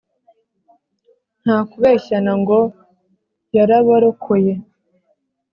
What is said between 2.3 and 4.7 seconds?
Ngo yarabarokoye